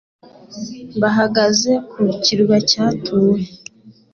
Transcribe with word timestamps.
Bahagaze 1.01 1.71
ku 1.89 1.99
kirwa 2.23 2.57
cyatuwe. 2.69 3.41